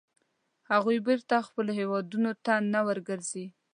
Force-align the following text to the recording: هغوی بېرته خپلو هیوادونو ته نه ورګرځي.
هغوی 0.71 0.97
بېرته 1.07 1.45
خپلو 1.47 1.71
هیوادونو 1.79 2.31
ته 2.45 2.53
نه 2.73 2.79
ورګرځي. 2.87 3.45